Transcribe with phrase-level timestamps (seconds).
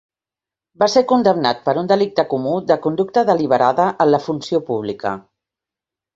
[0.83, 5.15] Va ser condemnat per un delicte comú de conducta deliberada en la funció pública.